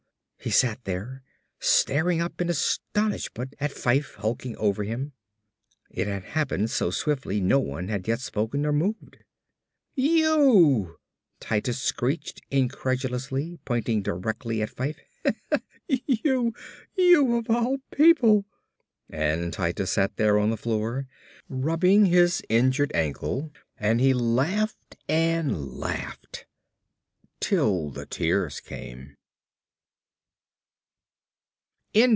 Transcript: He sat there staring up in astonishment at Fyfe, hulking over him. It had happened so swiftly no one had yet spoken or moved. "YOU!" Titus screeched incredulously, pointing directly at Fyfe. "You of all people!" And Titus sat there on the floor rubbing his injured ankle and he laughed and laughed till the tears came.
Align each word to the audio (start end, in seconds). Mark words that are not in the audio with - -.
He 0.43 0.49
sat 0.49 0.85
there 0.85 1.21
staring 1.59 2.19
up 2.19 2.41
in 2.41 2.49
astonishment 2.49 3.53
at 3.59 3.69
Fyfe, 3.71 4.15
hulking 4.15 4.57
over 4.57 4.83
him. 4.83 5.13
It 5.91 6.07
had 6.07 6.23
happened 6.23 6.71
so 6.71 6.89
swiftly 6.89 7.39
no 7.39 7.59
one 7.59 7.89
had 7.89 8.07
yet 8.07 8.21
spoken 8.21 8.65
or 8.65 8.73
moved. 8.73 9.19
"YOU!" 9.93 10.97
Titus 11.39 11.79
screeched 11.79 12.41
incredulously, 12.49 13.59
pointing 13.65 14.01
directly 14.01 14.63
at 14.63 14.71
Fyfe. 14.71 14.97
"You 15.87 16.55
of 17.37 17.47
all 17.47 17.77
people!" 17.91 18.45
And 19.11 19.53
Titus 19.53 19.91
sat 19.91 20.15
there 20.17 20.39
on 20.39 20.49
the 20.49 20.57
floor 20.57 21.05
rubbing 21.49 22.07
his 22.07 22.41
injured 22.49 22.91
ankle 22.95 23.51
and 23.79 24.01
he 24.01 24.11
laughed 24.11 24.97
and 25.07 25.75
laughed 25.77 26.47
till 27.39 27.91
the 27.91 28.07
tears 28.07 28.59
came. 28.59 29.17